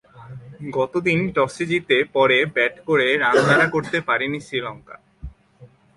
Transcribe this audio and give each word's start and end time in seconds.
গতদিন 0.77 1.19
টসে 1.35 1.65
জিতে 1.71 1.97
পরে 2.15 2.37
ব্যাট 2.55 2.75
করে 2.87 3.07
রান 3.17 3.35
তাড়া 3.47 3.67
করতে 3.75 3.97
পারেনি 4.07 4.39
শ্রীলঙ্কা। 4.47 4.95